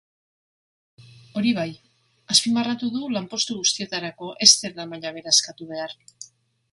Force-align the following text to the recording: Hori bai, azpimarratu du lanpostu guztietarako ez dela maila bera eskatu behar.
Hori 1.41 1.49
bai, 1.57 1.65
azpimarratu 2.35 2.89
du 2.95 3.11
lanpostu 3.17 3.57
guztietarako 3.59 4.31
ez 4.47 4.51
dela 4.65 4.89
maila 4.95 5.13
bera 5.19 5.35
eskatu 5.39 5.69
behar. 5.73 5.95